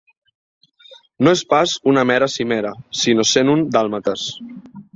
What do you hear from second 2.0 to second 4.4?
mera cimera, sinó cent un dàlmates.